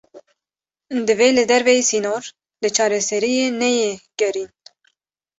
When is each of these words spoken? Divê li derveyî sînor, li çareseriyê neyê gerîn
Divê 1.07 1.29
li 1.35 1.43
derveyî 1.51 1.83
sînor, 1.91 2.23
li 2.63 2.69
çareseriyê 2.75 3.47
neyê 3.61 3.91
gerîn 4.19 4.49